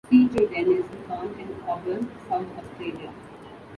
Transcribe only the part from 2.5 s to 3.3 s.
Australia.